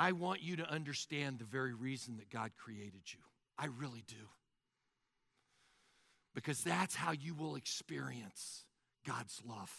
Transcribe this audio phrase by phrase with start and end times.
[0.00, 3.18] I want you to understand the very reason that God created you.
[3.58, 4.30] I really do.
[6.34, 8.64] Because that's how you will experience
[9.06, 9.70] God's love.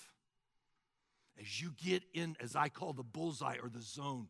[1.40, 4.28] As you get in, as I call the bullseye or the zone,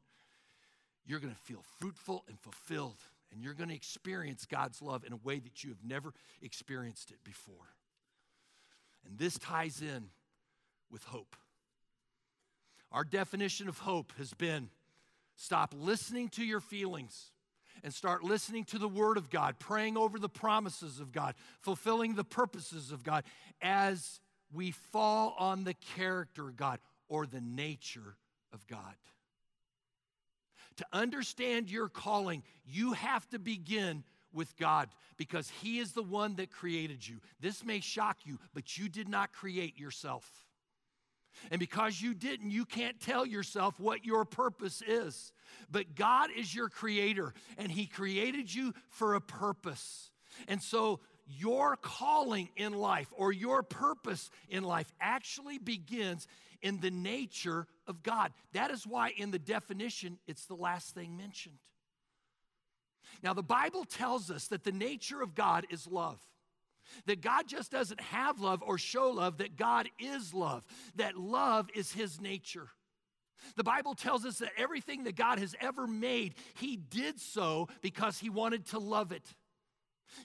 [1.05, 3.00] you're going to feel fruitful and fulfilled,
[3.34, 7.12] and you're going to experience God's love in a way that you have never experienced
[7.12, 7.76] it before.
[9.05, 10.05] And this ties in
[10.89, 11.36] with hope.
[12.94, 14.70] Our definition of hope has been
[15.42, 17.31] stop listening to your feelings
[17.84, 22.13] and start listening to the Word of God, praying over the promises of God, fulfilling
[22.13, 23.23] the purposes of God
[23.59, 24.20] as
[24.54, 28.18] we fall on the character of God or the nature
[28.54, 28.96] of God.
[30.77, 36.35] To understand your calling, you have to begin with God because He is the one
[36.35, 37.18] that created you.
[37.40, 40.30] This may shock you, but you did not create yourself.
[41.49, 45.31] And because you didn't, you can't tell yourself what your purpose is.
[45.70, 50.12] But God is your creator, and He created you for a purpose.
[50.48, 56.27] And so, your calling in life or your purpose in life actually begins
[56.62, 58.34] in the nature of God.
[58.54, 61.57] That is why, in the definition, it's the last thing mentioned.
[63.24, 66.19] Now, the Bible tells us that the nature of God is love.
[67.06, 71.69] That God just doesn't have love or show love, that God is love, that love
[71.75, 72.67] is His nature.
[73.56, 78.19] The Bible tells us that everything that God has ever made, He did so because
[78.19, 79.23] He wanted to love it.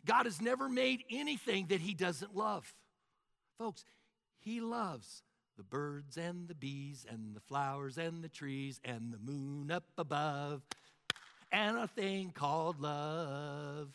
[0.05, 2.75] God has never made anything that He doesn't love.
[3.59, 3.85] Folks,
[4.39, 5.23] He loves
[5.57, 9.85] the birds and the bees and the flowers and the trees and the moon up
[9.97, 10.63] above
[11.51, 13.89] and a thing called love.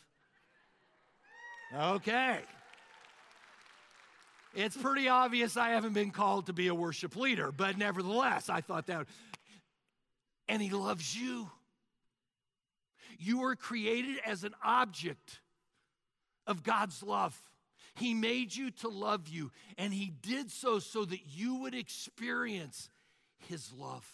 [1.73, 2.39] Okay.
[4.53, 8.61] It's pretty obvious I haven't been called to be a worship leader, but nevertheless, I
[8.61, 9.07] thought that.
[10.49, 11.49] And He loves you.
[13.17, 15.39] You were created as an object
[16.47, 17.39] of God's love.
[17.95, 22.89] He made you to love you, and He did so so that you would experience
[23.47, 24.09] His love.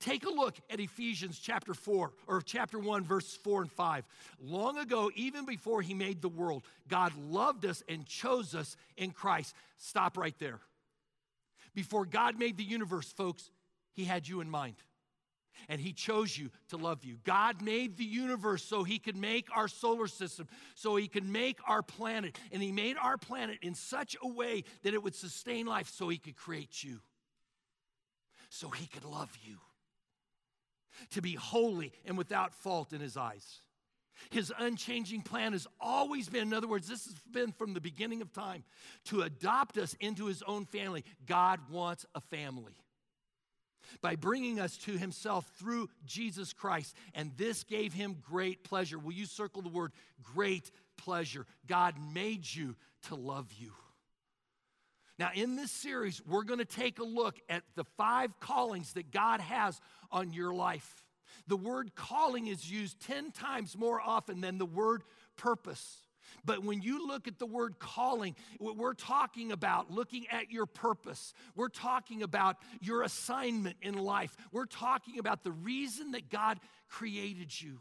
[0.00, 4.04] Take a look at Ephesians chapter 4 or chapter 1 verse 4 and 5.
[4.40, 9.10] Long ago, even before he made the world, God loved us and chose us in
[9.10, 9.54] Christ.
[9.78, 10.60] Stop right there.
[11.74, 13.50] Before God made the universe, folks,
[13.92, 14.76] he had you in mind.
[15.68, 17.16] And he chose you to love you.
[17.24, 21.58] God made the universe so he could make our solar system, so he could make
[21.66, 22.38] our planet.
[22.52, 26.08] And he made our planet in such a way that it would sustain life so
[26.08, 27.00] he could create you,
[28.50, 29.56] so he could love you
[31.10, 33.60] to be holy and without fault in his eyes.
[34.30, 38.22] His unchanging plan has always been, in other words, this has been from the beginning
[38.22, 38.64] of time,
[39.06, 41.04] to adopt us into his own family.
[41.26, 42.76] God wants a family
[44.00, 46.96] by bringing us to himself through Jesus Christ.
[47.14, 48.98] And this gave him great pleasure.
[48.98, 49.92] Will you circle the word
[50.22, 51.46] great pleasure?
[51.66, 52.74] God made you
[53.08, 53.72] to love you.
[55.18, 59.10] Now, in this series, we're going to take a look at the five callings that
[59.10, 61.04] God has on your life.
[61.46, 65.02] The word calling is used 10 times more often than the word
[65.36, 66.02] purpose.
[66.44, 71.32] But when you look at the word calling, we're talking about looking at your purpose.
[71.54, 74.36] We're talking about your assignment in life.
[74.52, 77.80] We're talking about the reason that God created you.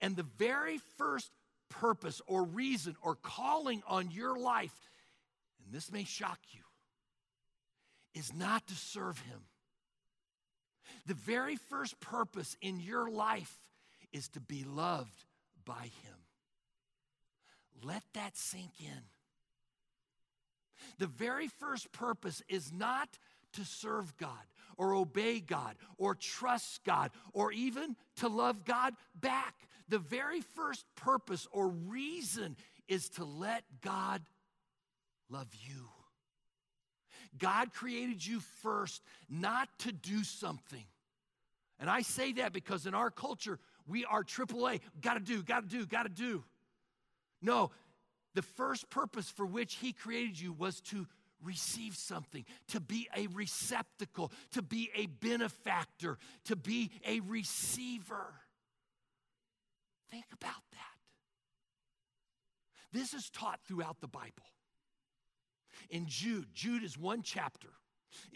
[0.00, 1.30] And the very first
[1.70, 4.74] purpose or reason or calling on your life
[5.68, 6.62] and this may shock you,
[8.14, 9.40] is not to serve Him.
[11.06, 13.54] The very first purpose in your life
[14.10, 15.26] is to be loved
[15.66, 16.14] by Him.
[17.84, 19.02] Let that sink in.
[20.96, 23.18] The very first purpose is not
[23.52, 24.30] to serve God
[24.78, 29.54] or obey God or trust God or even to love God back.
[29.90, 32.56] The very first purpose or reason
[32.88, 34.22] is to let God
[35.30, 35.88] love you.
[37.36, 40.84] God created you first not to do something.
[41.78, 44.80] And I say that because in our culture, we are AAA.
[45.00, 46.44] Gotta do, gotta do, gotta do.
[47.40, 47.70] No,
[48.34, 51.06] the first purpose for which He created you was to
[51.42, 58.34] receive something, to be a receptacle, to be a benefactor, to be a receiver.
[60.10, 60.78] Think about that.
[62.92, 64.32] This is taught throughout the Bible.
[65.90, 67.68] In Jude, Jude is one chapter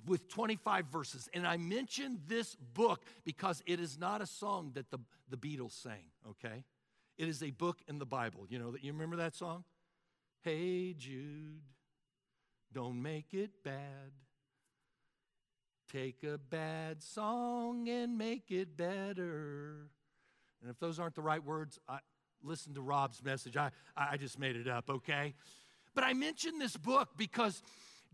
[0.06, 1.29] with 25 verses.
[1.33, 4.99] And I mention this book because it is not a song that the,
[5.31, 6.65] the Beatles sang, okay?
[7.19, 8.47] It is a book in the Bible.
[8.49, 9.65] You know that you remember that song?
[10.43, 11.61] Hey Jude,
[12.73, 14.12] don't make it bad.
[15.93, 19.88] take a bad song and make it better.
[20.61, 21.99] And if those aren't the right words, I,
[22.43, 23.56] listen to Rob's message.
[23.56, 25.35] I, I just made it up, okay?
[25.94, 27.62] But I mention this book because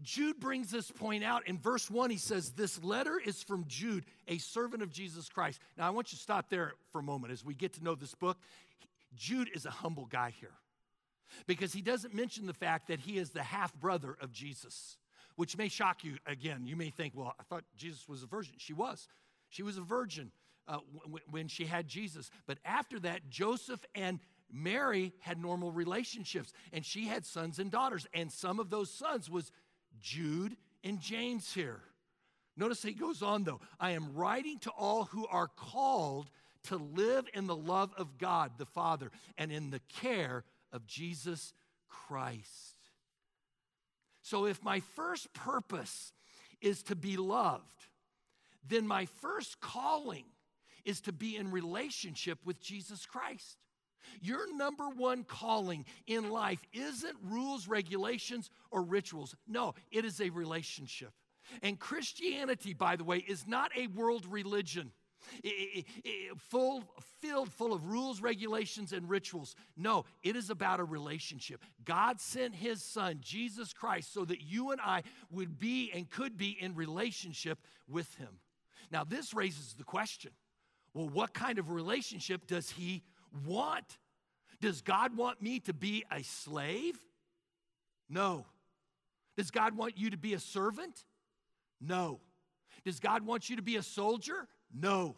[0.03, 1.47] Jude brings this point out.
[1.49, 5.61] In verse 1, he says, This letter is from Jude, a servant of Jesus Christ.
[5.77, 7.95] Now, I want you to stop there for a moment as we get to know
[7.95, 8.39] this book.
[9.15, 10.55] Jude is a humble guy here
[11.47, 14.97] because he doesn't mention the fact that he is the half brother of Jesus,
[15.37, 16.67] which may shock you again.
[16.67, 18.55] You may think, Well, I thought Jesus was a virgin.
[18.59, 19.09] She was.
[19.49, 20.31] She was a virgin
[20.69, 22.31] uh, w- when she had Jesus.
[22.47, 28.07] But after that, Joseph and Mary had normal relationships, and she had sons and daughters.
[28.15, 29.51] And some of those sons was
[30.01, 31.81] Jude and James here.
[32.57, 33.61] Notice he goes on though.
[33.79, 36.31] I am writing to all who are called
[36.65, 41.55] to live in the love of God the Father and in the care of Jesus
[41.89, 42.75] Christ.
[44.23, 46.13] So if my first purpose
[46.61, 47.87] is to be loved,
[48.67, 50.25] then my first calling
[50.85, 53.57] is to be in relationship with Jesus Christ.
[54.21, 59.35] Your number one calling in life isn't rules, regulations, or rituals.
[59.47, 61.13] No, it is a relationship.
[61.63, 64.93] And Christianity, by the way, is not a world religion.
[66.37, 66.85] Full,
[67.21, 69.57] filled full of rules, regulations, and rituals.
[69.77, 71.63] No, it is about a relationship.
[71.85, 76.37] God sent His Son, Jesus Christ, so that you and I would be and could
[76.37, 77.59] be in relationship
[77.89, 78.39] with Him.
[78.91, 80.31] Now, this raises the question
[80.95, 83.03] well, what kind of relationship does He
[83.47, 83.99] want?
[84.61, 86.99] Does God want me to be a slave?
[88.09, 88.47] No.
[89.37, 91.05] Does God want you to be a servant?
[91.81, 92.21] No.
[92.85, 94.49] Does God want you to be a soldier?
[94.75, 95.17] No.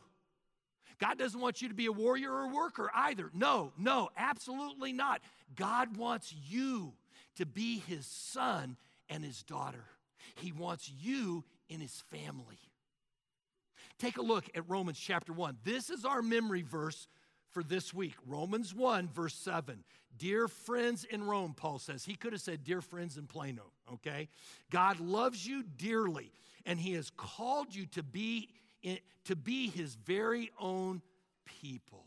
[0.99, 3.31] God doesn't want you to be a warrior or a worker either.
[3.33, 5.23] No, no, absolutely not.
[5.57, 6.93] God wants you
[7.37, 8.77] to be his son
[9.09, 9.85] and his daughter.
[10.35, 12.59] He wants you in his family.
[13.99, 15.59] Take a look at Romans chapter 1.
[15.65, 17.09] This is our memory verse
[17.53, 18.15] for this week.
[18.27, 19.85] Romans 1, verse 7.
[20.17, 22.05] Dear friends in Rome, Paul says.
[22.05, 24.29] He could have said, Dear friends in Plano, okay?
[24.71, 26.33] God loves you dearly,
[26.67, 28.49] and He has called you to be,
[29.25, 31.03] to be His very own
[31.45, 32.05] people.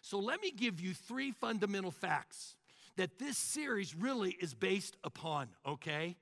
[0.00, 2.56] So let me give you three fundamental facts
[2.96, 6.16] that this series really is based upon, okay?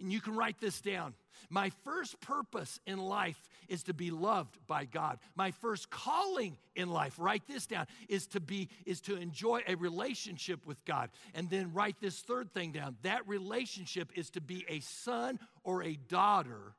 [0.00, 1.14] And you can write this down.
[1.50, 5.18] My first purpose in life is to be loved by God.
[5.34, 9.74] My first calling in life, write this down, is to be is to enjoy a
[9.74, 11.10] relationship with God.
[11.34, 12.96] And then write this third thing down.
[13.02, 16.74] That relationship is to be a son or a daughter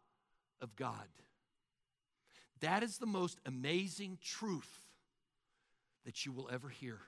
[0.62, 1.08] of God.
[2.62, 4.86] That is the most amazing truth
[6.06, 7.00] that you will ever hear.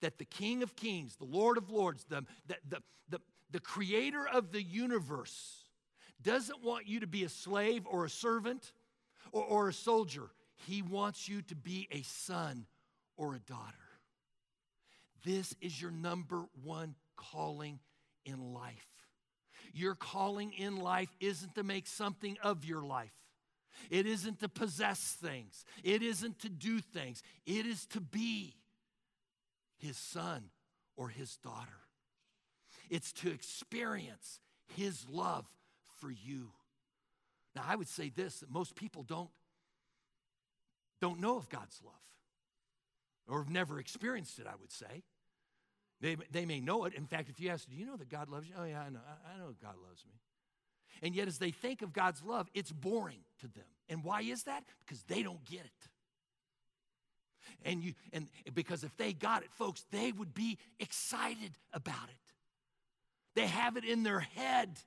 [0.00, 2.56] That the King of Kings, the Lord of Lords, the, the,
[3.08, 5.64] the, the, creator of the universe,
[6.22, 8.72] doesn't want you to be a slave or a servant
[9.32, 10.30] or, or a soldier.
[10.66, 12.66] He wants you to be a son
[13.16, 13.76] or a daughter.
[15.24, 17.78] This is your number one calling
[18.24, 18.86] in life.
[19.72, 23.12] Your calling in life isn't to make something of your life.
[23.88, 25.64] It isn't to possess things.
[25.82, 27.22] It isn't to do things.
[27.46, 28.54] It is to be
[29.78, 30.50] his son
[30.96, 31.79] or his daughter.
[32.90, 34.40] It's to experience
[34.76, 35.46] his love
[36.00, 36.50] for you.
[37.54, 39.30] Now, I would say this that most people don't,
[41.00, 41.94] don't know of God's love
[43.28, 45.04] or have never experienced it, I would say.
[46.00, 46.94] They, they may know it.
[46.94, 48.54] In fact, if you ask, Do you know that God loves you?
[48.58, 49.00] Oh, yeah, I know.
[49.06, 50.14] I, I know God loves me.
[51.02, 53.64] And yet, as they think of God's love, it's boring to them.
[53.88, 54.64] And why is that?
[54.84, 55.88] Because they don't get it.
[57.64, 62.29] And you and because if they got it, folks, they would be excited about it.
[63.34, 64.78] They have it in their head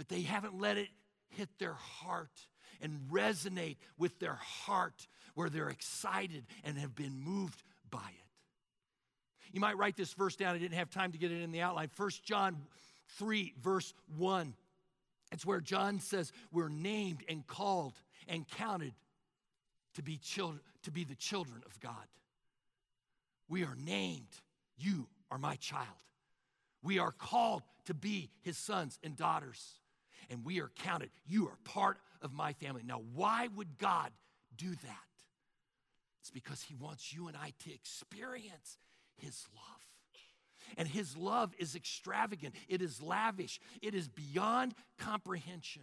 [0.00, 0.88] but they haven't let it
[1.28, 2.48] hit their heart
[2.80, 9.52] and resonate with their heart where they're excited and have been moved by it.
[9.52, 10.54] You might write this verse down.
[10.54, 11.88] I didn't have time to get it in the outline.
[11.88, 12.56] First John
[13.18, 14.54] 3, verse 1.
[15.32, 17.92] It's where John says we're named and called
[18.26, 18.94] and counted
[19.96, 21.92] to be children, to be the children of God.
[23.50, 24.32] We are named.
[24.78, 25.88] You are my child.
[26.82, 29.80] We are called to be his sons and daughters
[30.30, 31.10] and we are counted.
[31.26, 32.82] You are part of my family.
[32.86, 34.10] Now, why would God
[34.56, 35.10] do that?
[36.20, 38.78] It's because He wants you and I to experience
[39.16, 39.64] His love.
[40.76, 45.82] And His love is extravagant, it is lavish, it is beyond comprehension.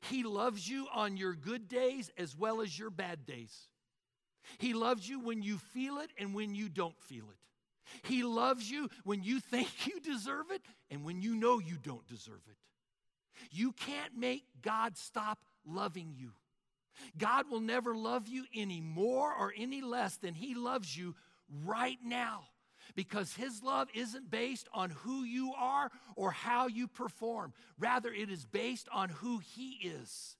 [0.00, 3.68] He loves you on your good days as well as your bad days.
[4.58, 7.36] He loves you when you feel it and when you don't feel it.
[8.04, 12.06] He loves you when you think you deserve it and when you know you don't
[12.06, 12.56] deserve it.
[13.50, 16.32] You can't make God stop loving you.
[17.18, 21.14] God will never love you any more or any less than He loves you
[21.64, 22.44] right now
[22.94, 27.52] because His love isn't based on who you are or how you perform.
[27.78, 30.36] Rather, it is based on who He is.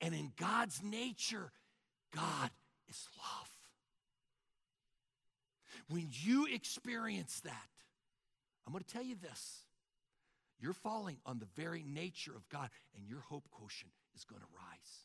[0.00, 1.52] And in God's nature,
[2.14, 2.50] God
[2.88, 3.53] is love.
[5.88, 7.68] When you experience that,
[8.66, 9.64] I'm going to tell you this
[10.60, 14.46] you're falling on the very nature of God, and your hope quotient is going to
[14.56, 15.04] rise.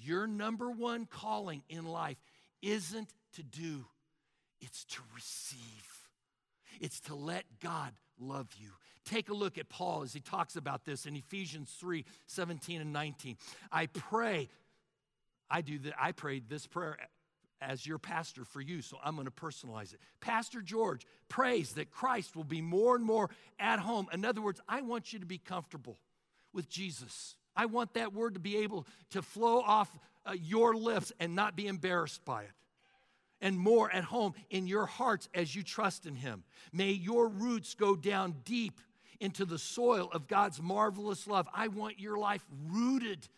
[0.00, 2.16] Your number one calling in life
[2.62, 3.84] isn't to do,
[4.60, 5.60] it's to receive.
[6.80, 8.70] It's to let God love you.
[9.04, 12.92] Take a look at Paul as he talks about this in Ephesians 3 17 and
[12.92, 13.36] 19.
[13.70, 14.48] I pray,
[15.50, 16.96] I do that, I prayed this prayer
[17.60, 20.00] as your pastor for you, so I'm going to personalize it.
[20.20, 24.08] Pastor George prays that Christ will be more and more at home.
[24.12, 25.98] In other words, I want you to be comfortable
[26.52, 27.36] with Jesus.
[27.56, 29.90] I want that word to be able to flow off
[30.24, 32.50] uh, your lips and not be embarrassed by it.
[33.42, 36.44] And more at home in your hearts as you trust in Him.
[36.72, 38.80] May your roots go down deep
[39.18, 41.48] into the soil of God's marvelous love.
[41.54, 43.28] I want your life rooted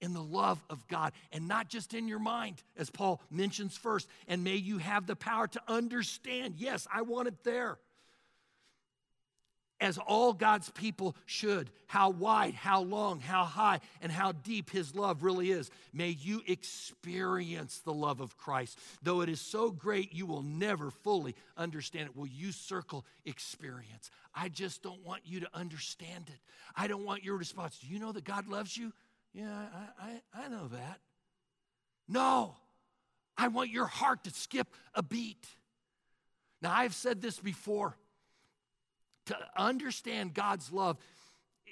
[0.00, 4.08] in the love of God and not just in your mind, as Paul mentions first.
[4.26, 7.78] And may you have the power to understand yes, I want it there.
[9.80, 14.92] As all God's people should, how wide, how long, how high, and how deep His
[14.92, 15.70] love really is.
[15.92, 18.76] May you experience the love of Christ.
[19.04, 22.16] Though it is so great, you will never fully understand it.
[22.16, 24.10] Will you circle experience?
[24.34, 26.40] I just don't want you to understand it.
[26.74, 27.78] I don't want your response.
[27.78, 28.92] Do you know that God loves you?
[29.32, 29.66] Yeah,
[30.00, 31.00] I, I, I know that.
[32.08, 32.56] No,
[33.36, 35.46] I want your heart to skip a beat.
[36.60, 37.96] Now, I've said this before.
[39.26, 40.96] To understand God's love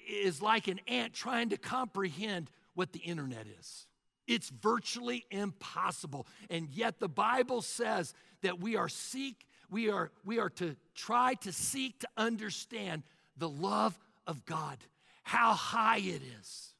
[0.09, 3.87] is like an ant trying to comprehend what the internet is.
[4.27, 6.27] It's virtually impossible.
[6.51, 11.35] And yet the Bible says that we are seek we are we are to try
[11.35, 13.03] to seek to understand
[13.37, 14.79] the love of God.
[15.23, 16.75] How high it is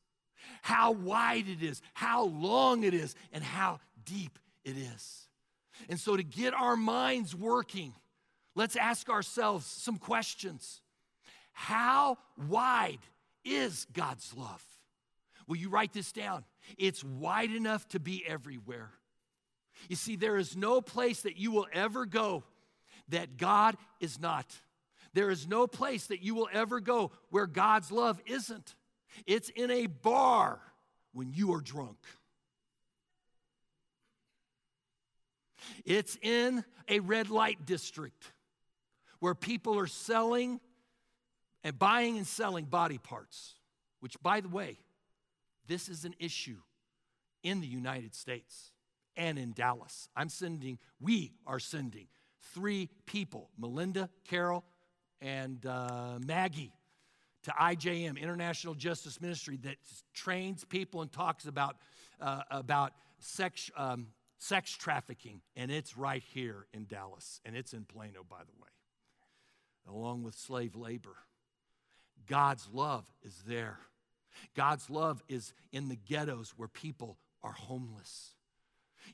[0.63, 5.29] how wide it is, how long it is, and how deep it is.
[5.89, 7.93] And so, to get our minds working,
[8.55, 10.81] let's ask ourselves some questions.
[11.53, 12.99] How wide
[13.45, 14.63] is God's love?
[15.47, 16.45] Will you write this down?
[16.77, 18.91] It's wide enough to be everywhere.
[19.89, 22.45] You see, there is no place that you will ever go
[23.09, 24.47] that God is not.
[25.15, 28.75] There is no place that you will ever go where God's love isn't.
[29.27, 30.61] It's in a bar
[31.13, 31.99] when you are drunk.
[35.85, 38.33] It's in a red light district
[39.21, 40.61] where people are selling
[41.65, 43.55] and buying and selling body parts,
[44.01, 44.79] which, by the way,
[45.67, 46.59] this is an issue
[47.43, 48.73] in the United States
[49.17, 50.09] and in Dallas.
[50.15, 52.07] I'm sending, we are sending
[52.53, 54.65] three people Melinda, Carol,
[55.21, 56.73] and uh, Maggie
[57.47, 59.77] to IJM, International Justice Ministry, that
[60.13, 61.77] trains people and talks about,
[62.21, 65.41] uh, about sex, um, sex trafficking.
[65.55, 68.69] And it's right here in Dallas, and it's in Plano, by the way,
[69.89, 71.15] along with slave labor.
[72.27, 73.79] God's love is there.
[74.57, 78.35] God's love is in the ghettos where people are homeless.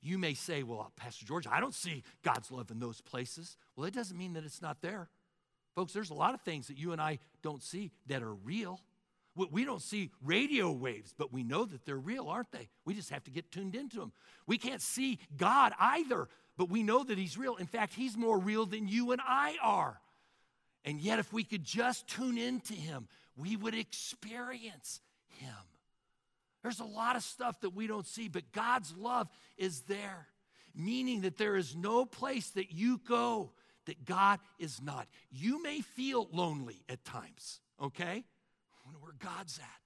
[0.00, 3.58] You may say, Well, Pastor George, I don't see God's love in those places.
[3.76, 5.10] Well, it doesn't mean that it's not there.
[5.74, 8.80] Folks, there's a lot of things that you and I don't see that are real.
[9.34, 12.68] We don't see radio waves, but we know that they're real, aren't they?
[12.84, 14.12] We just have to get tuned into them.
[14.46, 17.56] We can't see God either, but we know that He's real.
[17.56, 19.98] In fact, He's more real than you and I are.
[20.84, 25.00] And yet, if we could just tune into Him, we would experience
[25.38, 25.54] Him.
[26.62, 30.28] There's a lot of stuff that we don't see, but God's love is there,
[30.74, 33.52] meaning that there is no place that you go
[33.86, 35.06] that God is not.
[35.30, 38.24] You may feel lonely at times, okay?
[38.24, 39.80] I wonder where God's at.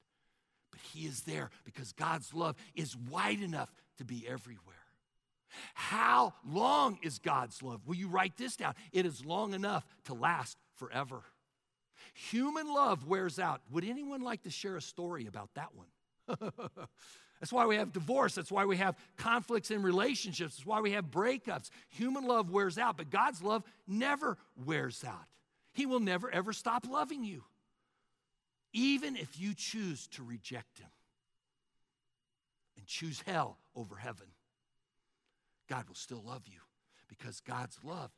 [0.70, 4.74] But He is there because God's love is wide enough to be everywhere.
[5.74, 7.80] How long is God's love?
[7.86, 8.74] Will you write this down?
[8.92, 11.22] It is long enough to last forever.
[12.14, 13.60] Human love wears out.
[13.70, 15.88] Would anyone like to share a story about that one?
[17.40, 18.34] That's why we have divorce.
[18.34, 20.56] That's why we have conflicts in relationships.
[20.56, 21.70] That's why we have breakups.
[21.90, 25.26] Human love wears out, but God's love never wears out.
[25.72, 27.44] He will never, ever stop loving you,
[28.72, 30.88] even if you choose to reject Him
[32.78, 34.28] and choose hell over heaven.
[35.68, 36.60] God will still love you
[37.08, 38.10] because God's love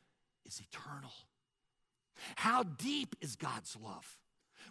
[0.45, 1.13] is eternal.
[2.37, 4.19] How deep is God's love?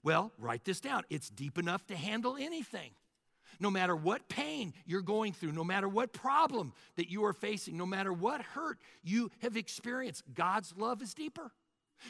[0.03, 1.03] Well, write this down.
[1.09, 2.91] It's deep enough to handle anything.
[3.59, 7.77] No matter what pain you're going through, no matter what problem that you are facing,
[7.77, 11.51] no matter what hurt you have experienced, God's love is deeper.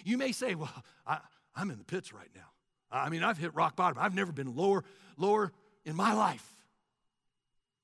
[0.03, 1.19] You may say, Well, I,
[1.55, 2.49] am in the pits right now.
[2.91, 3.97] I mean, I've hit rock bottom.
[3.99, 4.83] I've never been lower,
[5.17, 5.51] lower
[5.85, 6.45] in my life.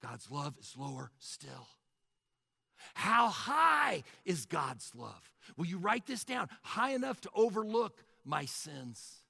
[0.02, 1.68] God's love is lower still.
[2.94, 5.32] How high is God's love?
[5.58, 6.50] Will you write this down?
[6.62, 9.23] High enough to overlook my sins,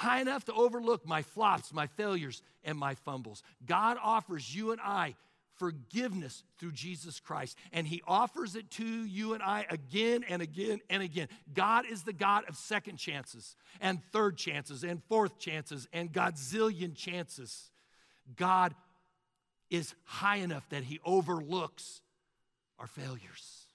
[0.00, 3.42] high enough to overlook my flops, my failures, and my fumbles.
[3.66, 5.14] God offers you and I
[5.56, 10.80] forgiveness through Jesus Christ, and He offers it to you and I again and again
[10.88, 11.28] and again.
[11.52, 16.94] God is the God of second chances, and third chances, and fourth chances, and Godzillion
[16.96, 17.70] chances.
[18.36, 18.74] God
[19.68, 22.00] is high enough that He overlooks
[22.78, 23.66] our failures.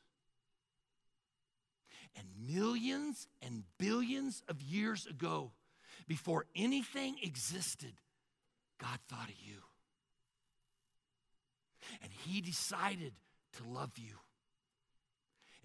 [2.18, 5.52] And millions and billions of years ago,
[6.08, 7.94] before anything existed,
[8.80, 9.58] God thought of you.
[12.02, 13.14] And He decided
[13.58, 14.16] to love you.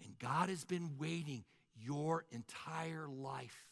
[0.03, 1.43] And God has been waiting
[1.75, 3.67] your entire life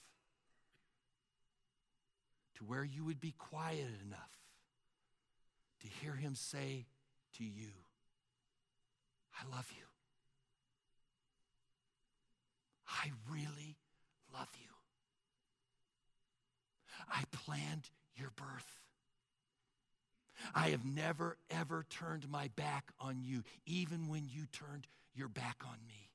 [2.57, 4.37] to where you would be quiet enough
[5.81, 6.85] to hear Him say
[7.37, 7.69] to you,
[9.33, 9.85] I love you.
[12.87, 13.77] I really
[14.33, 14.68] love you.
[17.11, 18.79] I planned your birth.
[20.55, 25.57] I have never, ever turned my back on you, even when you turned your back
[25.65, 26.09] on me.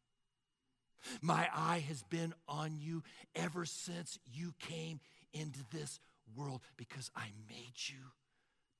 [1.20, 3.02] My eye has been on you
[3.34, 5.00] ever since you came
[5.32, 6.00] into this
[6.34, 8.00] world because I made you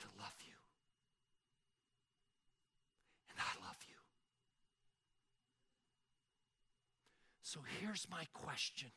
[0.00, 0.54] to love you.
[3.30, 3.94] And I love you.
[7.42, 8.88] So here's my question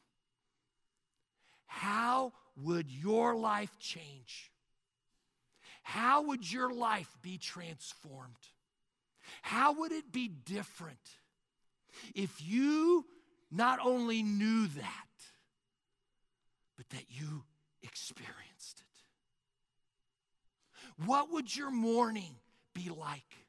[1.67, 4.51] How would your life change?
[5.83, 8.35] How would your life be transformed?
[9.41, 10.99] How would it be different
[12.15, 13.05] if you
[13.51, 15.07] not only knew that,
[16.75, 17.43] but that you
[17.81, 18.85] experienced it?
[21.05, 22.35] What would your morning
[22.73, 23.47] be like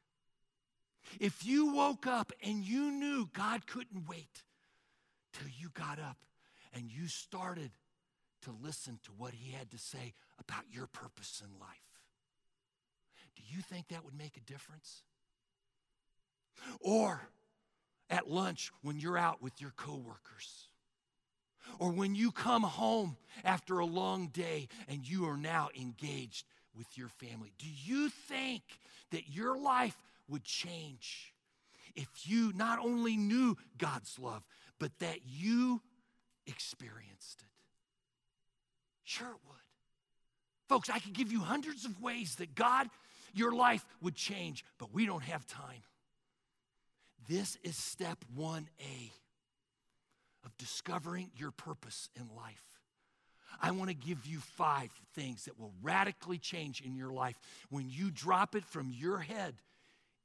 [1.19, 4.45] if you woke up and you knew God couldn't wait
[5.33, 6.19] till you got up
[6.75, 7.71] and you started
[8.43, 11.69] to listen to what He had to say about your purpose in life?
[13.37, 15.03] Do you think that would make a difference?
[16.81, 17.29] Or
[18.11, 20.69] at lunch when you're out with your coworkers.
[21.79, 26.47] Or when you come home after a long day and you are now engaged
[26.77, 27.53] with your family.
[27.59, 28.63] Do you think
[29.11, 29.97] that your life
[30.29, 31.35] would change
[31.95, 34.45] if you not only knew God's love,
[34.79, 35.83] but that you
[36.47, 37.58] experienced it?
[39.09, 39.57] Sure it would.
[40.69, 42.89] Folks, I could give you hundreds of ways that God
[43.33, 45.83] your life would change, but we don't have time.
[47.27, 49.11] This is step 1A
[50.45, 52.63] of discovering your purpose in life.
[53.63, 57.39] I want to give you five things that will radically change in your life
[57.71, 59.55] when you drop it from your head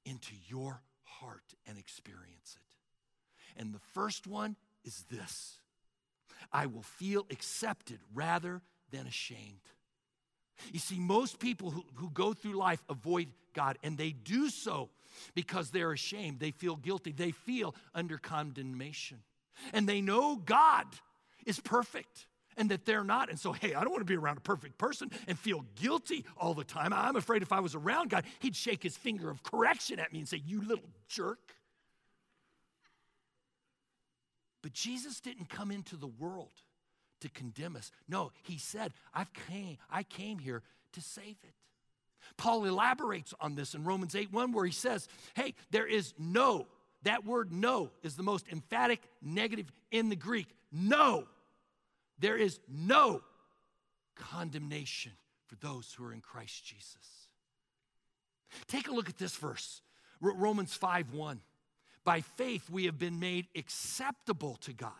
[0.03, 3.61] into your heart and experience it.
[3.61, 5.57] And the first one is this
[6.51, 8.61] I will feel accepted rather
[8.93, 9.59] than ashamed.
[10.71, 14.89] You see, most people who, who go through life avoid God, and they do so
[15.35, 16.39] because they're ashamed.
[16.39, 17.11] They feel guilty.
[17.11, 19.19] They feel under condemnation.
[19.73, 20.85] And they know God
[21.45, 23.29] is perfect and that they're not.
[23.29, 26.25] And so, hey, I don't want to be around a perfect person and feel guilty
[26.37, 26.93] all the time.
[26.93, 30.19] I'm afraid if I was around God, He'd shake His finger of correction at me
[30.19, 31.39] and say, You little jerk.
[34.61, 36.53] But Jesus didn't come into the world
[37.23, 37.91] to condemn us.
[38.07, 41.55] No, he said, I've came, I came here to save it.
[42.37, 46.67] Paul elaborates on this in Romans 8 1, where he says, Hey, there is no,
[47.03, 50.47] that word no is the most emphatic negative in the Greek.
[50.71, 51.25] No,
[52.19, 53.21] there is no
[54.15, 55.13] condemnation
[55.47, 57.27] for those who are in Christ Jesus.
[58.67, 59.81] Take a look at this verse,
[60.21, 61.39] Romans 5 1.
[62.05, 64.91] By faith, we have been made acceptable to God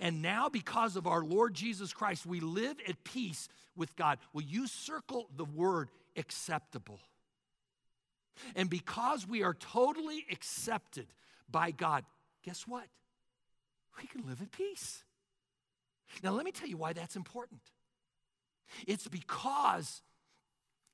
[0.00, 4.18] and now, because of our Lord Jesus Christ, we live at peace with God.
[4.32, 7.00] Will you circle the word acceptable?
[8.56, 11.06] And because we are totally accepted
[11.50, 12.04] by God,
[12.44, 12.86] guess what?
[14.00, 15.04] We can live at peace.
[16.22, 17.60] Now, let me tell you why that's important.
[18.86, 20.02] It's because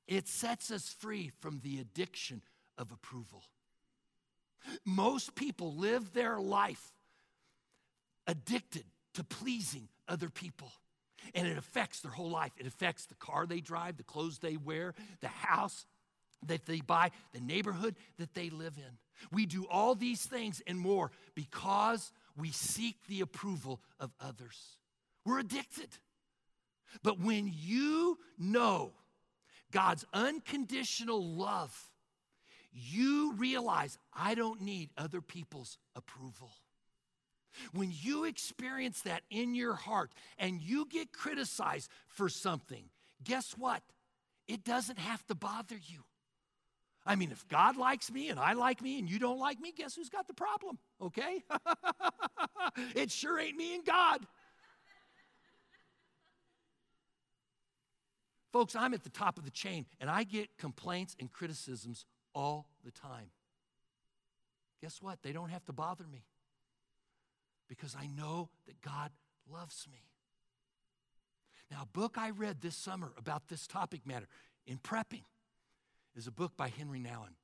[0.07, 2.41] it sets us free from the addiction
[2.77, 3.43] of approval.
[4.85, 6.93] Most people live their life
[8.29, 8.83] addicted
[9.15, 10.71] to pleasing other people.
[11.33, 12.51] And it affects their whole life.
[12.57, 15.85] It affects the car they drive, the clothes they wear, the house
[16.45, 18.97] that they buy, the neighborhood that they live in.
[19.31, 24.77] We do all these things and more because we seek the approval of others.
[25.25, 25.89] We're addicted.
[27.03, 28.91] But when you know
[29.71, 31.89] God's unconditional love,
[32.71, 36.51] you realize I don't need other people's approval.
[37.73, 42.83] When you experience that in your heart and you get criticized for something,
[43.23, 43.81] guess what?
[44.47, 46.03] It doesn't have to bother you.
[47.05, 49.73] I mean, if God likes me and I like me and you don't like me,
[49.75, 50.77] guess who's got the problem?
[51.01, 51.43] Okay?
[52.95, 54.25] it sure ain't me and God.
[58.51, 62.67] Folks, I'm at the top of the chain and I get complaints and criticisms all
[62.83, 63.31] the time.
[64.81, 65.21] Guess what?
[65.21, 66.23] They don't have to bother me
[67.69, 69.11] because I know that God
[69.49, 69.99] loves me.
[71.71, 74.27] Now, a book I read this summer about this topic matter
[74.65, 75.23] in prepping
[76.15, 77.35] is a book by Henri Nouwen,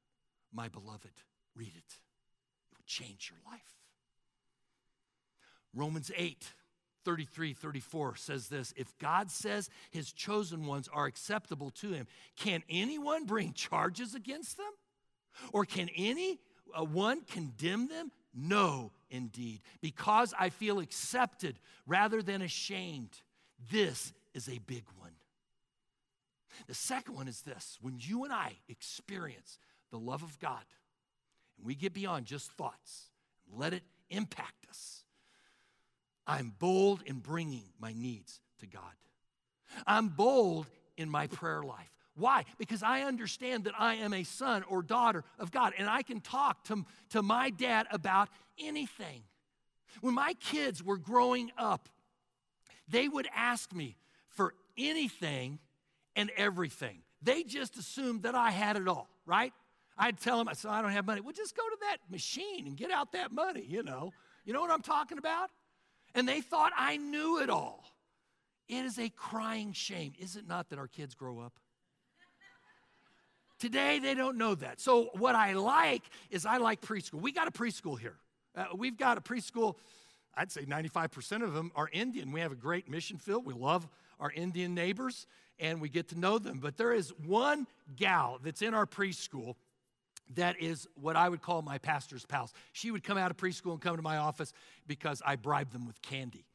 [0.52, 1.12] My Beloved.
[1.56, 3.62] Read it, it will change your life.
[5.74, 6.54] Romans 8,
[7.04, 12.64] 33, 34 says this If God says his chosen ones are acceptable to him, can
[12.70, 14.72] anyone bring charges against them?
[15.54, 16.40] Or can any
[16.74, 18.12] uh, one condemn them?
[18.34, 19.62] No, indeed.
[19.82, 23.22] Because I feel accepted rather than ashamed.
[23.72, 25.12] This is a big one.
[26.68, 29.58] The second one is this when you and I experience
[29.92, 30.64] the love of God
[31.58, 33.10] and we get beyond just thoughts,
[33.52, 35.04] let it impact us.
[36.28, 38.82] I'm bold in bringing my needs to God.
[39.86, 41.92] I'm bold in my prayer life.
[42.16, 42.46] Why?
[42.58, 46.22] Because I understand that I am a son or daughter of God and I can
[46.22, 49.24] talk to, to my dad about anything.
[50.02, 51.90] When my kids were growing up,
[52.88, 53.98] they would ask me
[54.30, 55.60] for anything
[56.16, 57.00] and everything.
[57.22, 59.54] They just assumed that I had it all, right?
[59.98, 61.22] I'd tell them, I said, I don't have money.
[61.22, 64.12] Well, just go to that machine and get out that money, you know.
[64.46, 65.50] You know what I'm talking about?
[66.14, 67.84] And they thought I knew it all.
[68.68, 71.54] It is a crying shame, is it not, that our kids grow up?
[73.60, 74.80] Today, they don't know that.
[74.80, 77.22] So, what I like is I like preschool.
[77.22, 78.18] We got a preschool here.
[78.56, 79.76] Uh, we've got a preschool,
[80.36, 82.32] I'd say 95% of them are Indian.
[82.32, 83.46] We have a great mission field.
[83.46, 83.88] We love
[84.20, 85.28] our Indian neighbors
[85.60, 86.60] and we get to know them.
[86.60, 89.56] But there is one gal that's in our preschool
[90.34, 92.52] that is what I would call my pastor's pals.
[92.74, 94.54] She would come out of preschool and come to my office
[94.88, 96.46] because I bribed them with candy.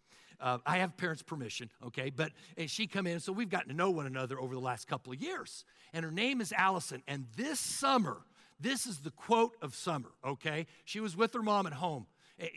[0.40, 2.32] Uh, I have parents' permission, okay, but
[2.66, 5.20] she come in, so we've gotten to know one another over the last couple of
[5.20, 5.64] years.
[5.92, 7.02] And her name is Allison.
[7.06, 8.22] And this summer,
[8.60, 10.66] this is the quote of summer, okay?
[10.84, 12.06] She was with her mom at home.
[12.38, 12.48] Eh, eh,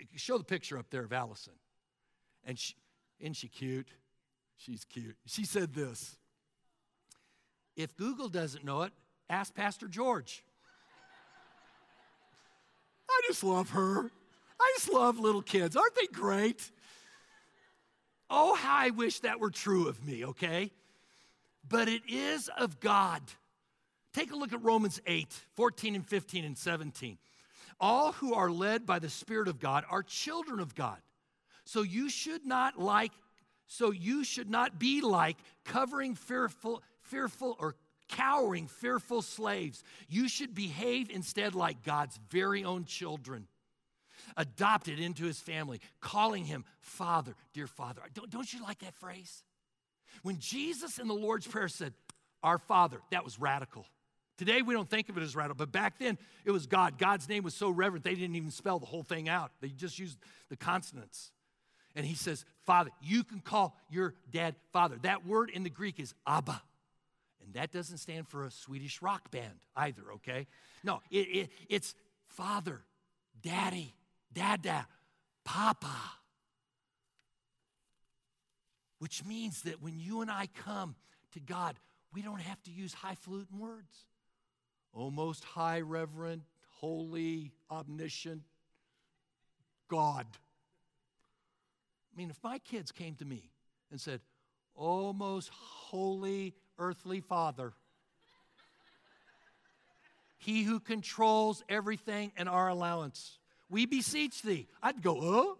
[0.00, 1.54] eh, show the picture up there of Allison.
[2.44, 2.74] And she,
[3.20, 3.88] isn't she cute?
[4.56, 5.16] She's cute.
[5.26, 6.16] She said this
[7.76, 8.92] If Google doesn't know it,
[9.28, 10.44] ask Pastor George.
[13.10, 14.10] I just love her.
[14.60, 15.76] I just love little kids.
[15.76, 16.70] Aren't they great?
[18.30, 20.70] Oh, how I wish that were true of me, okay?
[21.66, 23.22] But it is of God.
[24.12, 27.18] Take a look at Romans 8, 14 and 15 and 17.
[27.80, 30.98] All who are led by the Spirit of God are children of God.
[31.64, 33.12] So you should not like
[33.68, 37.76] so you should not be like covering fearful, fearful or
[38.08, 39.84] cowering fearful slaves.
[40.08, 43.46] You should behave instead like God's very own children,
[44.36, 48.02] adopted into his family, calling him Father, dear Father.
[48.14, 49.42] Don't, don't you like that phrase?
[50.22, 51.92] When Jesus in the Lord's Prayer said,
[52.42, 53.86] Our Father, that was radical.
[54.36, 56.98] Today we don't think of it as radical, but back then it was God.
[56.98, 59.98] God's name was so reverent they didn't even spell the whole thing out, they just
[59.98, 61.32] used the consonants
[61.98, 64.96] and he says, Father, you can call your dad father.
[65.02, 66.62] That word in the Greek is Abba.
[67.42, 70.46] And that doesn't stand for a Swedish rock band either, okay?
[70.84, 71.96] No, it, it, it's
[72.28, 72.82] father,
[73.42, 73.96] daddy,
[74.32, 74.86] dada,
[75.44, 75.96] papa.
[78.98, 80.96] Which means that when you and I come
[81.32, 81.76] to God,
[82.12, 84.06] we don't have to use highfalutin words.
[84.94, 86.42] Oh, most high, reverend,
[86.80, 88.42] holy, omniscient
[89.88, 90.26] God.
[92.12, 93.50] I mean, if my kids came to me
[93.90, 94.20] and said,
[94.76, 97.72] Oh, most holy earthly Father,
[100.38, 103.37] he who controls everything and our allowance,
[103.70, 104.66] we beseech thee.
[104.82, 105.58] I'd go, oh.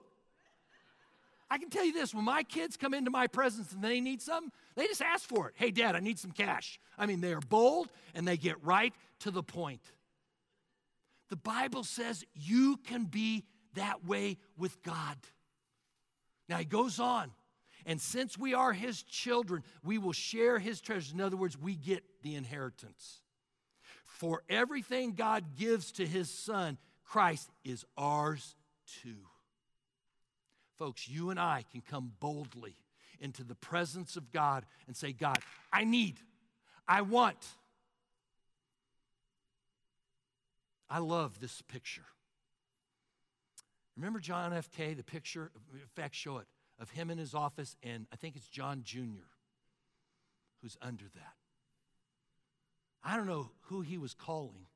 [1.50, 4.20] I can tell you this when my kids come into my presence and they need
[4.20, 5.54] something, they just ask for it.
[5.56, 6.78] Hey, dad, I need some cash.
[6.98, 9.80] I mean, they are bold and they get right to the point.
[11.30, 13.44] The Bible says you can be
[13.74, 15.16] that way with God.
[16.48, 17.30] Now he goes on
[17.86, 21.12] And since we are his children, we will share his treasures.
[21.12, 23.22] In other words, we get the inheritance.
[24.04, 26.76] For everything God gives to his son,
[27.08, 28.54] Christ, is ours
[29.02, 29.16] too.
[30.76, 32.76] Folks, you and I can come boldly
[33.18, 35.38] into the presence of God and say, God,
[35.72, 36.18] I need,
[36.86, 37.46] I want.
[40.90, 42.04] I love this picture.
[43.96, 44.70] Remember John F.
[44.70, 45.50] K., the picture?
[45.72, 46.46] In fact, show it,
[46.78, 49.26] of him in his office, and I think it's John Jr.
[50.62, 51.34] who's under that.
[53.02, 54.66] I don't know who he was calling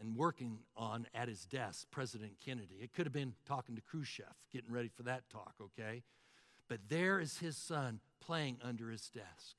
[0.00, 2.76] and working on at his desk, President Kennedy.
[2.80, 6.02] It could have been talking to Khrushchev, getting ready for that talk, okay?
[6.68, 9.56] But there is his son playing under his desk.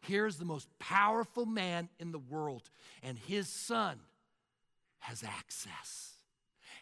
[0.00, 2.70] Here's the most powerful man in the world,
[3.02, 4.00] and his son
[5.00, 6.14] has access,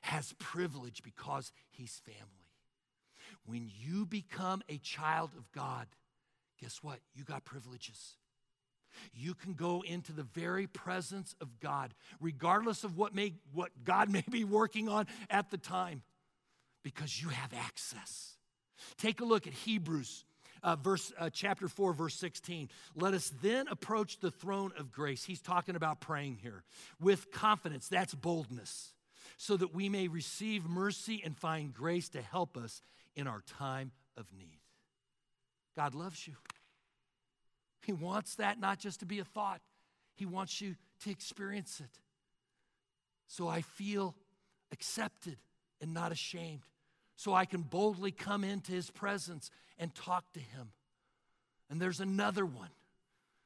[0.02, 2.28] has privilege because he's family.
[3.46, 5.86] When you become a child of God,
[6.60, 7.00] guess what?
[7.14, 8.16] You got privileges.
[9.14, 14.08] You can go into the very presence of God, regardless of what, may, what God
[14.12, 16.02] may be working on at the time,
[16.82, 18.36] because you have access.
[18.98, 20.24] Take a look at Hebrews
[20.62, 25.24] uh, verse uh, chapter 4 verse 16 let us then approach the throne of grace.
[25.24, 26.62] He's talking about praying here
[27.00, 27.88] with confidence.
[27.88, 28.92] That's boldness.
[29.38, 32.82] So that we may receive mercy and find grace to help us
[33.16, 34.60] in our time of need.
[35.76, 36.34] God loves you
[37.84, 39.60] he wants that not just to be a thought,
[40.14, 42.00] He wants you to experience it.
[43.26, 44.14] So I feel
[44.72, 45.36] accepted
[45.80, 46.62] and not ashamed.
[47.16, 50.70] So I can boldly come into His presence and talk to Him.
[51.70, 52.70] And there's another one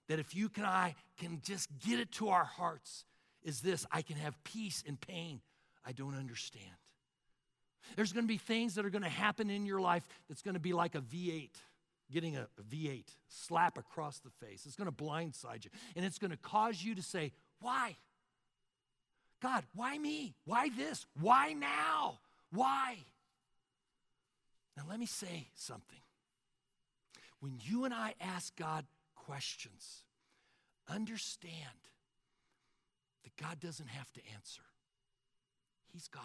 [0.09, 3.05] that if you and I can just get it to our hearts
[3.43, 5.41] is this I can have peace in pain
[5.85, 6.65] I don't understand.
[7.95, 10.55] There's going to be things that are going to happen in your life that's going
[10.55, 11.51] to be like a V8
[12.11, 14.65] getting a V8 slap across the face.
[14.67, 15.71] It's going to blindside you.
[15.95, 17.97] And it's going to cause you to say, Why?
[19.43, 20.35] God, why me?
[20.45, 21.05] Why this?
[21.21, 22.19] Why now?
[22.51, 22.97] Why?
[24.77, 26.01] Now, let me say something.
[27.41, 30.05] When you and I ask God questions,
[30.89, 31.53] understand
[33.25, 34.63] that God doesn't have to answer,
[35.93, 36.23] He's God.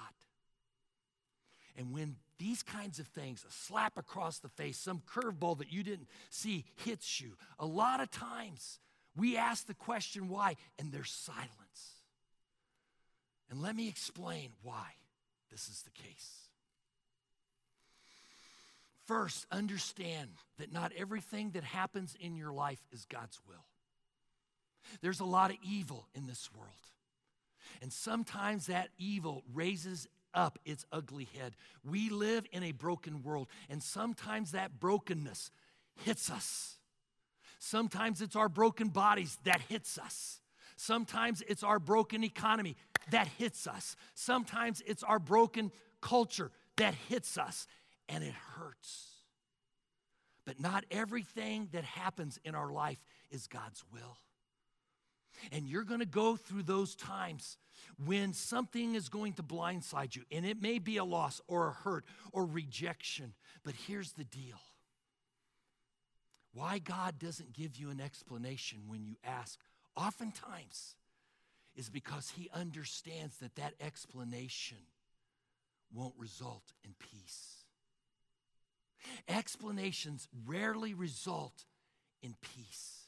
[1.77, 5.83] And when these kinds of things, a slap across the face, some curveball that you
[5.83, 8.79] didn't see hits you, a lot of times
[9.15, 11.95] we ask the question why, and there's silence.
[13.49, 14.85] And let me explain why
[15.51, 16.47] this is the case.
[19.05, 23.65] First, understand that not everything that happens in your life is God's will.
[25.01, 26.71] There's a lot of evil in this world.
[27.81, 31.55] And sometimes that evil raises up its ugly head.
[31.83, 35.51] We live in a broken world, and sometimes that brokenness
[36.03, 36.77] hits us.
[37.59, 40.41] Sometimes it's our broken bodies that hits us.
[40.77, 42.75] Sometimes it's our broken economy
[43.11, 43.95] that hits us.
[44.15, 47.67] Sometimes it's our broken culture that hits us,
[48.09, 49.07] and it hurts.
[50.45, 52.97] But not everything that happens in our life
[53.29, 54.17] is God's will.
[55.51, 57.57] And you're going to go through those times
[58.03, 61.71] when something is going to blindside you, and it may be a loss or a
[61.71, 63.33] hurt or rejection.
[63.63, 64.59] But here's the deal
[66.53, 69.59] why God doesn't give you an explanation when you ask,
[69.95, 70.95] oftentimes,
[71.75, 74.77] is because He understands that that explanation
[75.93, 77.63] won't result in peace.
[79.27, 81.65] Explanations rarely result
[82.21, 83.00] in peace.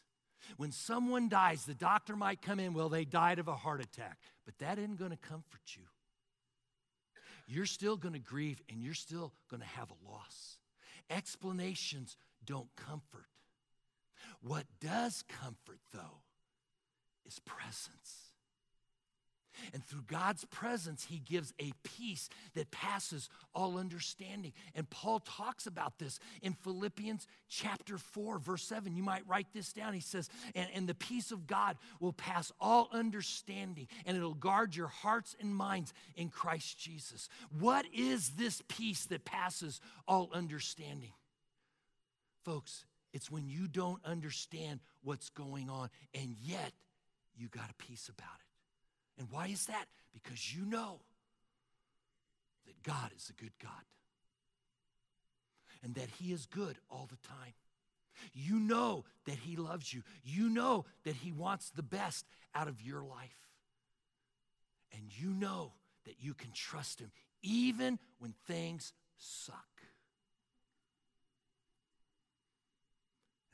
[0.58, 4.17] When someone dies, the doctor might come in, well, they died of a heart attack,
[4.45, 5.84] but that isn't going to comfort you.
[7.47, 10.58] You're still going to grieve and you're still going to have a loss.
[11.10, 13.27] Explanations don't comfort.
[14.41, 16.21] What does comfort, though,
[17.25, 18.33] is presence.
[19.74, 24.54] And through God's presence, He gives a peace that passes all understanding.
[24.76, 28.96] And Paul talks about this in Philippians chapter 4, verse 7.
[28.96, 29.94] You might write this down.
[29.94, 34.76] He says, and, and the peace of God will pass all understanding, and it'll guard
[34.76, 37.30] your hearts and minds in Christ Jesus.
[37.60, 41.13] What is this peace that passes all understanding?
[42.44, 46.74] Folks, it's when you don't understand what's going on, and yet
[47.36, 48.42] you got a peace about it.
[49.17, 49.86] And why is that?
[50.13, 50.99] Because you know
[52.65, 53.71] that God is a good God
[55.84, 57.54] and that He is good all the time.
[58.34, 60.04] You know that He loves you.
[60.23, 63.49] You know that He wants the best out of your life.
[64.93, 65.73] And you know
[66.06, 69.56] that you can trust Him even when things suck.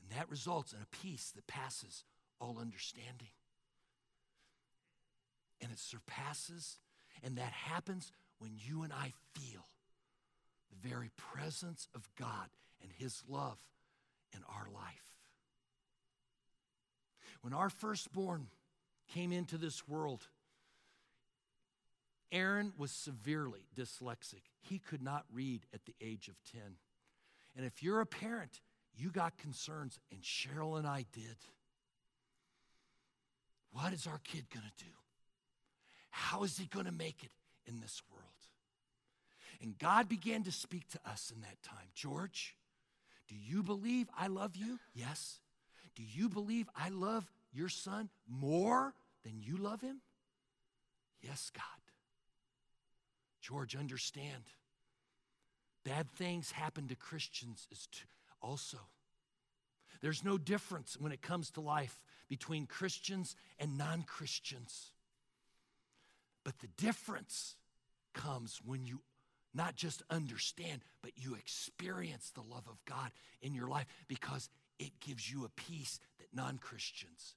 [0.02, 2.04] And that results in a peace that passes
[2.40, 3.28] all understanding.
[5.60, 6.78] And it surpasses,
[7.22, 9.66] and that happens when you and I feel
[10.70, 12.48] the very presence of God
[12.82, 13.58] and His love
[14.34, 15.10] in our life.
[17.42, 18.46] When our firstborn
[19.12, 20.26] came into this world,
[22.32, 24.42] Aaron was severely dyslexic.
[24.60, 26.60] He could not read at the age of 10.
[27.56, 28.60] And if you're a parent,
[28.96, 31.36] you got concerns, and Cheryl and I did.
[33.72, 34.90] What is our kid going to do?
[36.10, 37.30] How is he going to make it
[37.66, 38.24] in this world?
[39.62, 42.56] And God began to speak to us in that time George,
[43.28, 44.78] do you believe I love you?
[44.94, 45.38] Yes.
[45.94, 48.94] Do you believe I love your son more
[49.24, 50.00] than you love him?
[51.22, 51.62] Yes, God.
[53.40, 54.44] George, understand.
[55.84, 57.66] Bad things happen to Christians
[58.42, 58.78] also.
[60.00, 64.92] There's no difference when it comes to life between Christians and non Christians.
[66.44, 67.56] But the difference
[68.14, 69.00] comes when you
[69.52, 73.10] not just understand, but you experience the love of God
[73.42, 74.48] in your life because
[74.78, 77.34] it gives you a peace that non Christians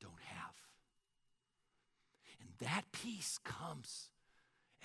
[0.00, 0.54] don't have.
[2.40, 4.08] And that peace comes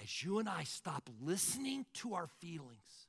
[0.01, 3.07] as you and I stop listening to our feelings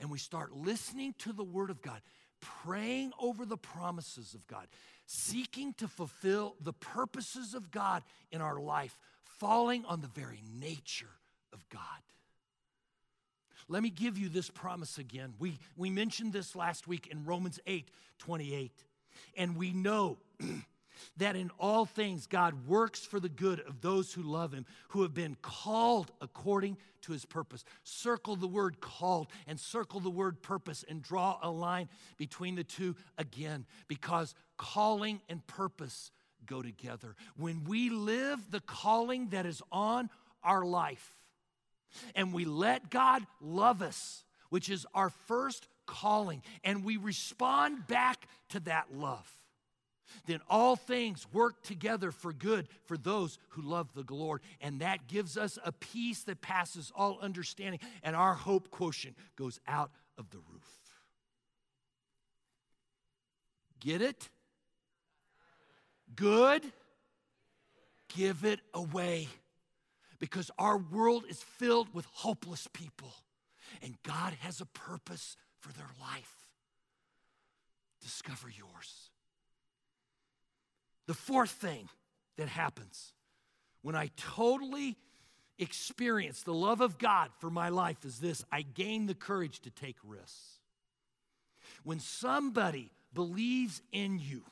[0.00, 2.00] and we start listening to the Word of God,
[2.40, 4.66] praying over the promises of God,
[5.06, 8.98] seeking to fulfill the purposes of God in our life,
[9.42, 11.10] falling on the very nature
[11.52, 11.80] of God.
[13.68, 15.34] Let me give you this promise again.
[15.40, 18.70] We, we mentioned this last week in Romans 8 28.
[19.36, 20.18] And we know
[21.16, 25.02] that in all things God works for the good of those who love him, who
[25.02, 27.64] have been called according to his purpose.
[27.82, 32.64] Circle the word called and circle the word purpose and draw a line between the
[32.64, 36.12] two again because calling and purpose
[36.46, 37.14] go together.
[37.36, 40.10] When we live the calling that is on
[40.42, 41.14] our life
[42.14, 48.26] and we let God love us, which is our first calling, and we respond back
[48.50, 49.36] to that love
[50.26, 54.40] then all things work together for good for those who love the Lord.
[54.60, 59.60] And that gives us a peace that passes all understanding, and our hope quotient goes
[59.66, 60.78] out of the roof.
[63.80, 64.28] Get it?
[66.14, 66.64] Good?
[68.14, 69.28] Give it away.
[70.18, 73.12] Because our world is filled with hopeless people,
[73.82, 76.48] and God has a purpose for their life.
[78.00, 79.10] Discover yours.
[81.06, 81.88] The fourth thing
[82.36, 83.12] that happens
[83.82, 84.96] when I totally
[85.58, 89.70] experience the love of God for my life is this I gain the courage to
[89.70, 90.60] take risks.
[91.84, 94.42] When somebody believes in you,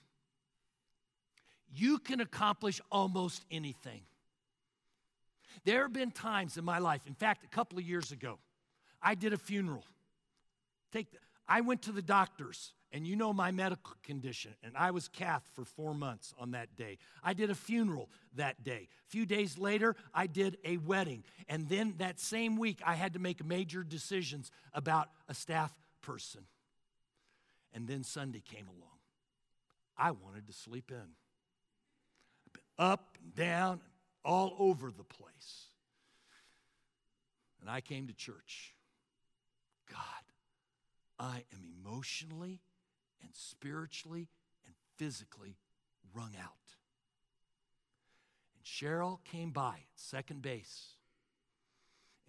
[1.74, 4.02] you can accomplish almost anything.
[5.64, 8.38] There have been times in my life, in fact, a couple of years ago,
[9.02, 9.84] I did a funeral.
[10.92, 14.90] Take the, I went to the doctors and you know my medical condition, and I
[14.90, 16.98] was cath for four months on that day.
[17.22, 18.88] I did a funeral that day.
[19.06, 21.22] A few days later, I did a wedding.
[21.48, 26.42] And then that same week, I had to make major decisions about a staff person.
[27.72, 28.98] And then Sunday came along.
[29.96, 31.19] I wanted to sleep in.
[32.80, 33.80] Up and down,
[34.24, 35.66] all over the place.
[37.60, 38.74] And I came to church.
[39.90, 39.98] God,
[41.18, 42.60] I am emotionally
[43.22, 44.28] and spiritually
[44.64, 45.58] and physically
[46.14, 46.74] wrung out.
[48.56, 50.94] And Cheryl came by at second base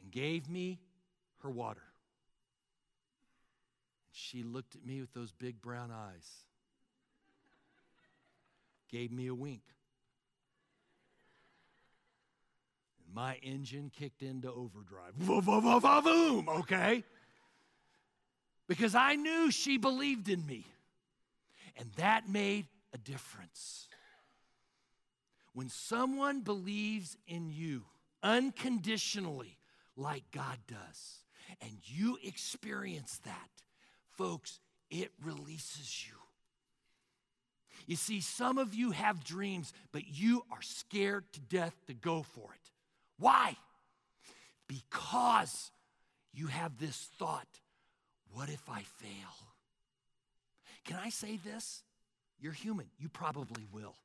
[0.01, 0.81] and gave me
[1.43, 1.79] her water.
[4.09, 6.27] And she looked at me with those big brown eyes,
[8.89, 9.61] gave me a wink.
[12.99, 15.17] And my engine kicked into overdrive.
[15.17, 17.03] Boom, okay?
[18.67, 20.65] Because I knew she believed in me.
[21.77, 23.87] And that made a difference.
[25.53, 27.83] When someone believes in you
[28.23, 29.57] unconditionally,
[29.97, 31.23] like God does,
[31.61, 33.49] and you experience that,
[34.11, 34.59] folks,
[34.89, 36.15] it releases you.
[37.87, 42.23] You see, some of you have dreams, but you are scared to death to go
[42.23, 42.70] for it.
[43.21, 43.55] Why?
[44.67, 45.71] Because
[46.33, 47.47] you have this thought
[48.33, 49.33] what if I fail?
[50.85, 51.83] Can I say this?
[52.39, 52.87] You're human.
[52.97, 53.95] You probably will.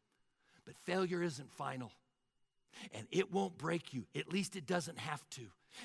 [0.64, 1.92] But failure isn't final.
[2.92, 4.04] And it won't break you.
[4.14, 5.42] At least it doesn't have to.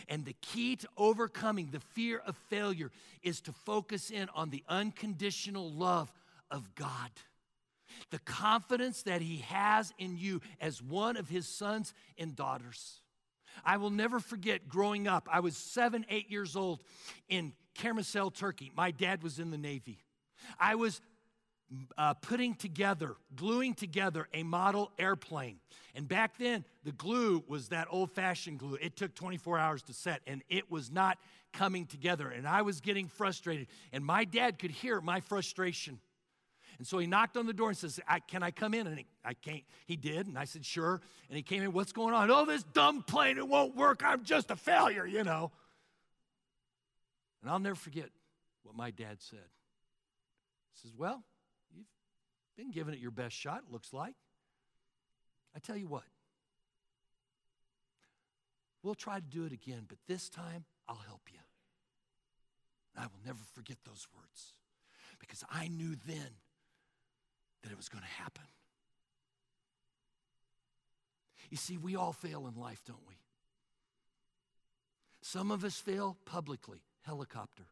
[0.10, 4.64] And the key to overcoming the fear of failure is to focus in on the
[4.68, 6.12] unconditional love
[6.50, 7.12] of God,
[8.10, 13.02] the confidence that He has in you as one of His sons and daughters.
[13.66, 15.28] I will never forget growing up.
[15.32, 16.82] I was seven, eight years old
[17.30, 18.72] in Karamursel, Turkey.
[18.76, 20.00] My dad was in the Navy.
[20.60, 21.02] I was
[21.98, 25.60] uh, putting together, gluing together a model airplane.
[25.96, 28.78] And back then, the glue was that old fashioned glue.
[28.82, 31.18] It took 24 hours to set, and it was not
[31.54, 32.30] coming together.
[32.30, 33.68] And I was getting frustrated.
[33.94, 36.00] And my dad could hear my frustration.
[36.82, 38.88] And so he knocked on the door and says, Can I come in?
[38.88, 39.62] And he, I can't.
[39.86, 40.26] He did.
[40.26, 41.00] And I said, Sure.
[41.30, 42.32] And he came in, What's going on?
[42.32, 44.02] Oh, this dumb plane, it won't work.
[44.04, 45.52] I'm just a failure, you know.
[47.40, 48.10] And I'll never forget
[48.64, 49.38] what my dad said.
[50.74, 51.22] He says, Well,
[51.72, 51.86] you've
[52.58, 54.16] been giving it your best shot, looks like.
[55.56, 56.06] I tell you what,
[58.82, 61.38] we'll try to do it again, but this time I'll help you.
[62.96, 64.54] And I will never forget those words
[65.20, 66.32] because I knew then
[67.64, 68.44] that it was going to happen.
[71.50, 73.16] You see, we all fail in life, don't we?
[75.22, 76.80] Some of us fail publicly.
[77.04, 77.64] Helicopter.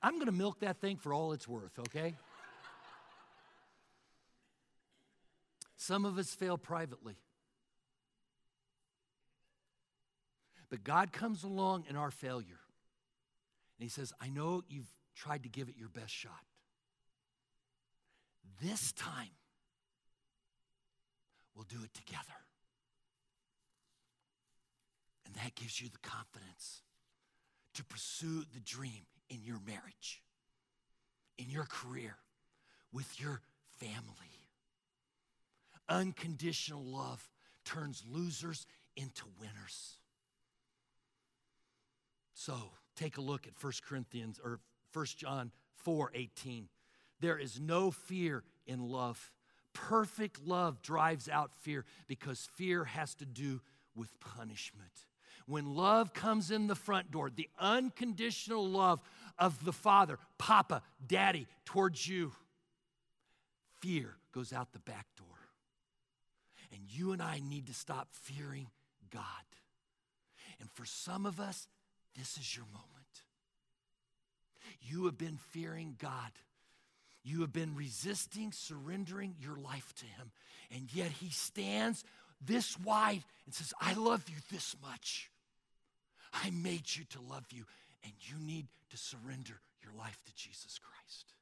[0.00, 2.14] I'm going to milk that thing for all it's worth, okay?
[5.76, 7.16] Some of us fail privately.
[10.70, 12.60] But God comes along in our failure.
[13.78, 16.32] And He says, I know you've tried to give it your best shot.
[18.62, 19.30] This time,
[21.54, 22.22] we'll do it together.
[25.26, 26.82] And that gives you the confidence
[27.74, 30.22] to pursue the dream in your marriage,
[31.38, 32.16] in your career,
[32.92, 33.42] with your
[33.78, 34.48] family.
[35.88, 37.28] Unconditional love
[37.64, 38.66] turns losers
[38.96, 39.97] into winners.
[42.38, 42.54] So
[42.94, 44.60] take a look at 1 Corinthians or
[44.92, 46.68] 1 John 4 18.
[47.18, 49.32] There is no fear in love.
[49.72, 53.60] Perfect love drives out fear because fear has to do
[53.96, 54.92] with punishment.
[55.46, 59.00] When love comes in the front door, the unconditional love
[59.36, 62.30] of the Father, Papa, Daddy, towards you,
[63.80, 65.26] fear goes out the back door.
[66.72, 68.68] And you and I need to stop fearing
[69.10, 69.22] God.
[70.60, 71.66] And for some of us,
[72.18, 72.84] this is your moment.
[74.82, 76.32] You have been fearing God.
[77.22, 80.30] You have been resisting surrendering your life to Him.
[80.74, 82.04] And yet He stands
[82.44, 85.30] this wide and says, I love you this much.
[86.32, 87.64] I made you to love you,
[88.04, 91.34] and you need to surrender your life to Jesus Christ.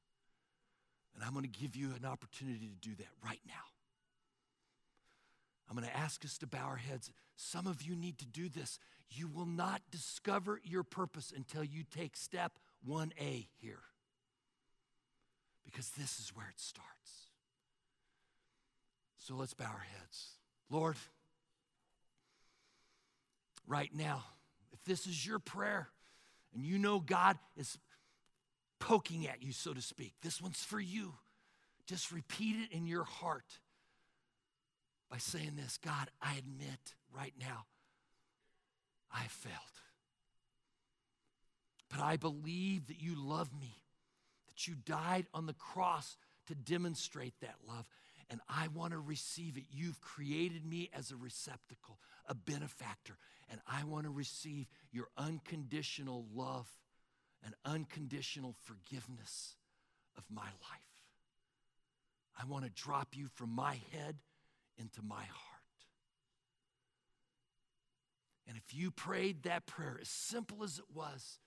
[1.14, 3.54] And I'm going to give you an opportunity to do that right now.
[5.76, 7.10] I'm going to ask us to bow our heads.
[7.36, 8.78] Some of you need to do this.
[9.10, 12.52] You will not discover your purpose until you take step
[12.88, 13.82] 1A here.
[15.66, 16.86] Because this is where it starts.
[19.18, 20.28] So let's bow our heads.
[20.70, 20.96] Lord,
[23.66, 24.24] right now,
[24.72, 25.88] if this is your prayer
[26.54, 27.76] and you know God is
[28.78, 31.12] poking at you, so to speak, this one's for you.
[31.86, 33.58] Just repeat it in your heart
[35.10, 37.66] by saying this God, I admit right now
[39.12, 39.54] I failed.
[41.90, 43.76] But I believe that you love me,
[44.48, 47.86] that you died on the cross to demonstrate that love.
[48.28, 49.64] And I want to receive it.
[49.70, 53.16] You've created me as a receptacle, a benefactor,
[53.48, 56.68] and I want to receive your unconditional love
[57.44, 59.54] and unconditional forgiveness
[60.16, 60.86] of my life.
[62.38, 64.16] I want to drop you from my head
[64.78, 65.56] into my heart.
[68.48, 71.38] And if you prayed that prayer, as simple as it was,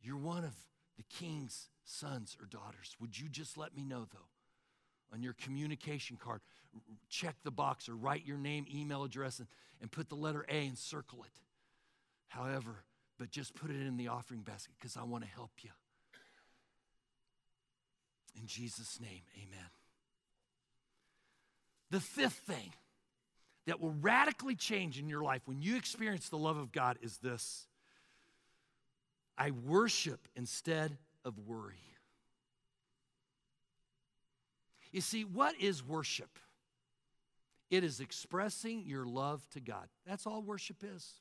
[0.00, 0.54] you're one of
[0.96, 2.96] the king's sons or daughters.
[3.00, 4.28] Would you just let me know, though?
[5.12, 6.40] On your communication card,
[7.08, 9.48] check the box or write your name, email address, and,
[9.80, 11.40] and put the letter A and circle it.
[12.28, 12.84] However,
[13.18, 15.70] but just put it in the offering basket because I want to help you.
[18.40, 19.66] In Jesus' name, amen.
[21.90, 22.72] The fifth thing
[23.66, 27.18] that will radically change in your life when you experience the love of God is
[27.18, 27.66] this
[29.36, 31.76] I worship instead of worry.
[34.92, 36.38] You see, what is worship?
[37.70, 39.86] It is expressing your love to God.
[40.04, 41.14] That's all worship is.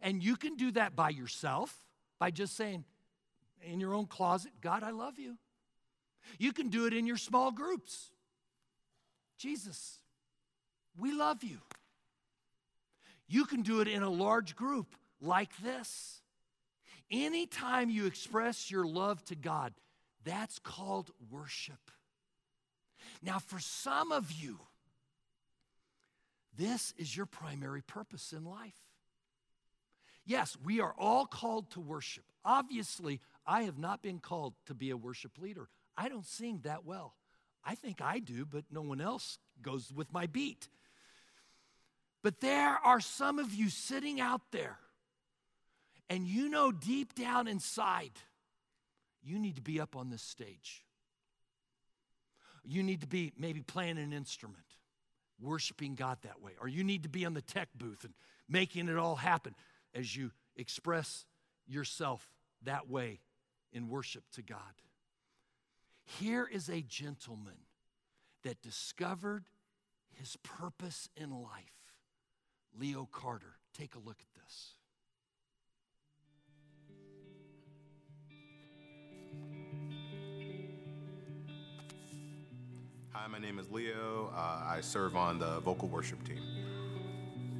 [0.00, 1.74] And you can do that by yourself,
[2.18, 2.84] by just saying
[3.62, 5.36] in your own closet, God, I love you.
[6.38, 8.10] You can do it in your small groups.
[9.38, 9.98] Jesus,
[10.98, 11.58] we love you.
[13.28, 16.20] You can do it in a large group like this.
[17.10, 19.72] Anytime you express your love to God,
[20.24, 21.90] that's called worship.
[23.22, 24.58] Now, for some of you,
[26.56, 28.76] this is your primary purpose in life.
[30.26, 32.24] Yes, we are all called to worship.
[32.44, 35.68] Obviously, I have not been called to be a worship leader.
[35.96, 37.14] I don't sing that well.
[37.64, 40.68] I think I do, but no one else goes with my beat.
[42.22, 44.78] But there are some of you sitting out there,
[46.10, 48.12] and you know deep down inside,
[49.22, 50.84] you need to be up on this stage.
[52.64, 54.64] You need to be maybe playing an instrument,
[55.40, 56.52] worshiping God that way.
[56.60, 58.14] Or you need to be on the tech booth and
[58.48, 59.54] making it all happen
[59.94, 61.24] as you express
[61.66, 62.28] yourself
[62.64, 63.20] that way
[63.72, 64.58] in worship to God.
[66.16, 67.66] Here is a gentleman
[68.42, 69.44] that discovered
[70.18, 71.92] his purpose in life.
[72.76, 73.56] Leo Carter.
[73.76, 74.72] Take a look at this.
[83.12, 84.32] Hi, my name is Leo.
[84.34, 86.40] Uh, I serve on the vocal worship team.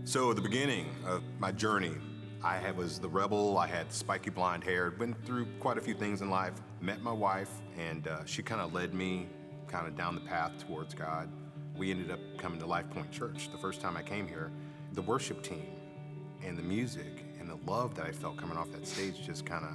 [0.04, 1.94] So, the beginning of my journey,
[2.42, 3.58] I was the rebel.
[3.58, 7.12] I had spiky blonde hair, went through quite a few things in life, met my
[7.12, 9.26] wife, and uh, she kind of led me
[9.66, 11.28] kind of down the path towards God.
[11.76, 14.52] We ended up coming to Life Point Church the first time I came here.
[14.92, 15.66] The worship team
[16.44, 19.64] and the music and the love that I felt coming off that stage just kind
[19.64, 19.72] of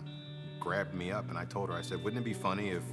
[0.62, 1.30] grabbed me up.
[1.30, 2.84] And I told her, I said, wouldn't it be funny if,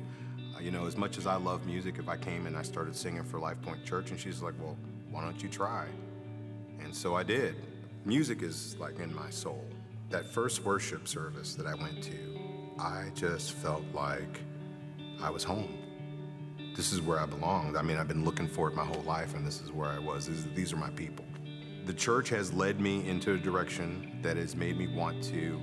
[0.56, 2.96] uh, you know, as much as I love music, if I came and I started
[2.96, 4.10] singing for Life Point Church?
[4.10, 4.76] And she's like, well,
[5.10, 5.86] why don't you try?
[6.82, 7.54] And so I did.
[8.06, 9.64] Music is like in my soul.
[10.08, 12.40] That first worship service that I went to,
[12.78, 14.40] I just felt like
[15.20, 15.76] I was home.
[16.74, 17.76] This is where I belonged.
[17.76, 19.98] I mean, I've been looking for it my whole life, and this is where I
[19.98, 20.30] was.
[20.54, 21.26] These are my people.
[21.84, 25.60] The church has led me into a direction that has made me want to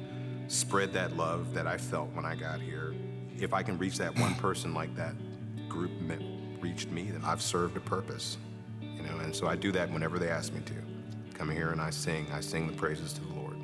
[0.48, 2.94] spread that love that I felt when I got here.
[3.40, 5.16] If I can reach that one person like that
[5.68, 5.92] group
[6.62, 8.38] reached me, then I've served a purpose,
[8.80, 9.18] you know.
[9.18, 10.74] And so I do that whenever they ask me to
[11.38, 12.26] come here and I sing.
[12.34, 13.58] I sing the praises to the Lord.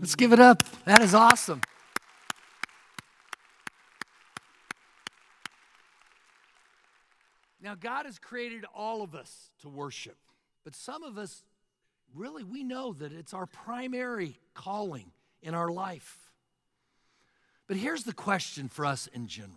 [0.00, 0.62] Let's give it up.
[0.84, 1.60] That is awesome.
[7.60, 10.16] Now, God has created all of us to worship,
[10.64, 11.42] but some of us
[12.14, 15.10] really, we know that it's our primary calling
[15.42, 16.16] in our life.
[17.66, 19.56] But here's the question for us in general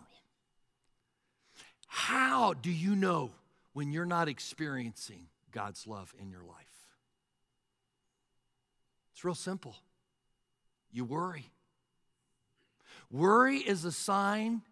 [1.86, 3.30] How do you know
[3.72, 6.88] when you're not experiencing God's love in your life?
[9.12, 9.76] It's real simple.
[10.90, 11.46] You worry.
[13.10, 14.62] Worry is a sign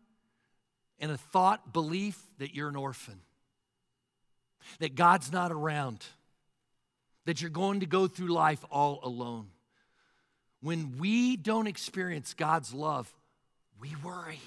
[0.98, 3.20] and a thought belief that you're an orphan,
[4.80, 6.04] that God's not around,
[7.24, 9.46] that you're going to go through life all alone.
[10.60, 13.12] When we don't experience God's love,
[13.80, 14.40] we worry.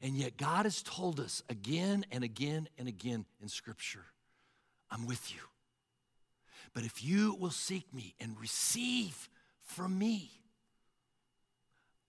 [0.00, 4.04] And yet, God has told us again and again and again in Scripture
[4.90, 5.40] I'm with you.
[6.74, 9.28] But if you will seek me and receive
[9.62, 10.30] from me,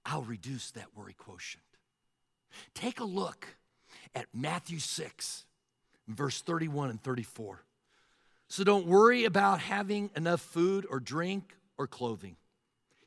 [0.05, 1.63] I'll reduce that worry quotient.
[2.73, 3.47] Take a look
[4.15, 5.45] at Matthew 6,
[6.07, 7.63] verse 31 and 34.
[8.47, 12.37] So don't worry about having enough food or drink or clothing.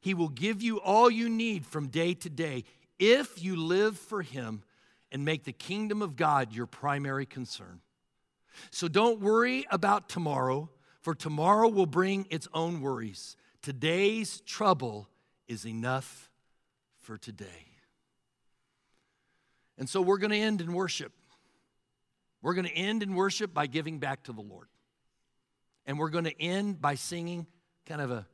[0.01, 2.65] He will give you all you need from day to day
[2.99, 4.63] if you live for Him
[5.11, 7.81] and make the kingdom of God your primary concern.
[8.71, 10.71] So don't worry about tomorrow,
[11.01, 13.37] for tomorrow will bring its own worries.
[13.63, 15.09] Today's trouble
[15.49, 16.31] is enough
[17.01, 17.67] for today.
[19.79, 21.13] And so we're going to end in worship.
[22.43, 24.69] We're going to end in worship by giving back to the Lord.
[25.87, 27.47] And we're going to end by singing
[27.87, 28.27] kind of a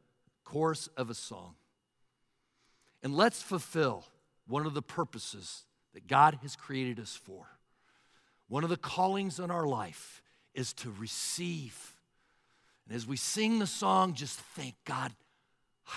[0.45, 1.55] chorus of a song.
[3.03, 4.05] And let's fulfill
[4.47, 5.65] one of the purposes
[5.95, 7.47] that God has created us for.
[8.49, 10.23] One of the callings in our life
[10.55, 11.95] is to receive.
[12.87, 15.13] And as we sing the song, just thank God,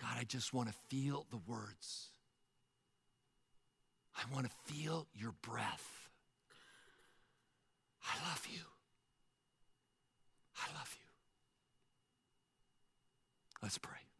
[0.00, 2.08] God, I just want to feel the words.
[4.16, 6.08] I want to feel your breath.
[8.02, 8.60] I love you.
[10.56, 11.06] I love you.
[13.62, 14.13] Let's pray.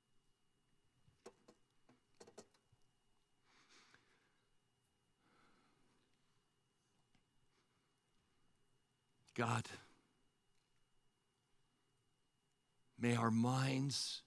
[9.34, 9.66] God,
[12.98, 14.22] may our minds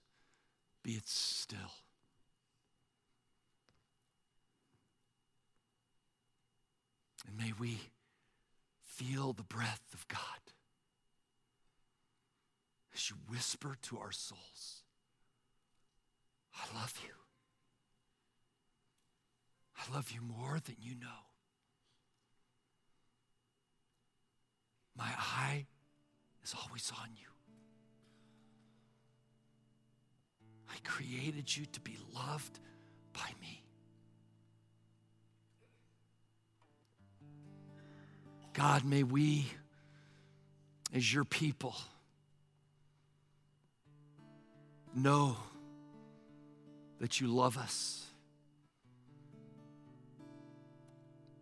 [0.82, 1.58] be still.
[7.26, 7.78] And may we
[8.84, 10.18] feel the breath of God.
[12.94, 14.82] as you whisper to our souls,
[16.54, 17.14] I love you.
[19.76, 21.27] I love you more than you know.
[24.98, 25.66] My eye
[26.42, 27.28] is always on you.
[30.68, 32.58] I created you to be loved
[33.12, 33.62] by me.
[38.52, 39.46] God, may we,
[40.92, 41.76] as your people,
[44.96, 45.36] know
[46.98, 48.07] that you love us,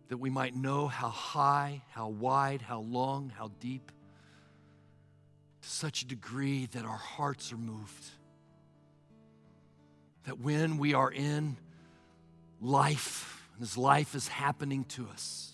[0.09, 3.91] that we might know how high, how wide, how long, how deep,
[5.61, 8.05] to such a degree that our hearts are moved.
[10.23, 11.57] That when we are in
[12.61, 15.51] life, as life is happening to us,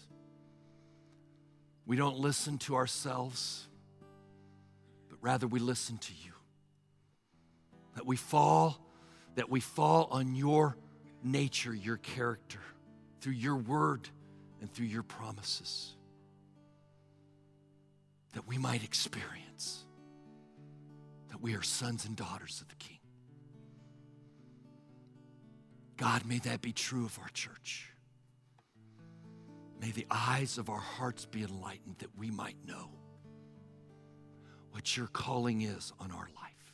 [1.86, 3.68] we don't listen to ourselves,
[5.10, 6.32] but rather we listen to you.
[7.96, 8.80] That we fall,
[9.36, 10.78] that we fall on your
[11.24, 12.60] nature, your character,
[13.20, 14.10] through your word
[14.64, 15.94] and through your promises.
[18.32, 19.84] That we might experience
[21.30, 23.00] that we are sons and daughters of the King.
[25.98, 27.90] God, may that be true of our church.
[29.82, 32.90] May the eyes of our hearts be enlightened that we might know
[34.72, 36.74] what your calling is on our life.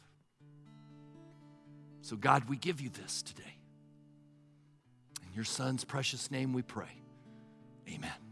[2.02, 3.58] So, God, we give you this today.
[5.28, 6.99] In your Son's precious name we pray.
[7.92, 8.29] Amen.